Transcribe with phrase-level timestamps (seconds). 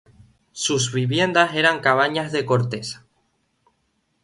[0.53, 3.05] Sus viviendas eran cabañas de corteza.